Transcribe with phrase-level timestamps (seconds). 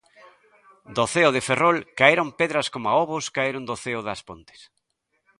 [0.95, 4.59] Do ceo de Ferrol caeron pedras coma ovos caeron do ceo das Pontes.